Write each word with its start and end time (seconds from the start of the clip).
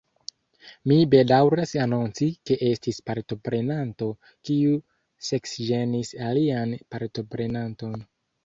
Mi 0.91 0.95
bedaŭras 1.09 1.73
anonci, 1.83 2.29
ke 2.49 2.57
estis 2.69 2.99
partoprenanto, 3.09 4.09
kiu 4.49 4.75
seksĝenis 5.31 6.15
alian 6.31 6.75
partoprenanton. 6.97 7.99